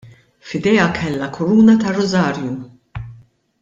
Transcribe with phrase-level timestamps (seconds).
[0.47, 2.53] F'idejha kellha kuruna tar-rużarju.